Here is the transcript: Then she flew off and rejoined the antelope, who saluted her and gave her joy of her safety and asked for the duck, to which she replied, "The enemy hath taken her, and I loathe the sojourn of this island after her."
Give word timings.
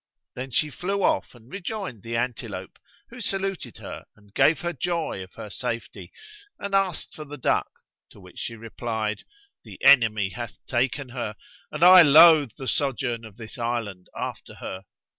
Then 0.33 0.49
she 0.49 0.71
flew 0.71 1.03
off 1.03 1.35
and 1.35 1.51
rejoined 1.51 2.01
the 2.01 2.17
antelope, 2.17 2.79
who 3.09 3.21
saluted 3.21 3.77
her 3.77 4.05
and 4.15 4.33
gave 4.33 4.61
her 4.61 4.73
joy 4.73 5.21
of 5.23 5.35
her 5.35 5.51
safety 5.51 6.11
and 6.57 6.73
asked 6.73 7.13
for 7.13 7.23
the 7.23 7.37
duck, 7.37 7.69
to 8.09 8.19
which 8.19 8.39
she 8.39 8.55
replied, 8.55 9.21
"The 9.63 9.77
enemy 9.85 10.29
hath 10.29 10.57
taken 10.65 11.09
her, 11.09 11.35
and 11.71 11.83
I 11.83 12.01
loathe 12.01 12.53
the 12.57 12.67
sojourn 12.67 13.23
of 13.23 13.37
this 13.37 13.59
island 13.59 14.07
after 14.17 14.55
her." 14.55 14.85